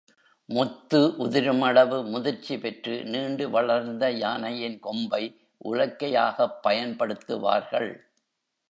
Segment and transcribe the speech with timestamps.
[0.49, 5.23] முத்து உதிருமளவு முதிர்ச்சி பெற்று, நீண்டு வளர்ந்த யானையின் கொம்பை
[5.65, 7.91] உலக்கையாகப் பயன்படுத்துவார்கள்.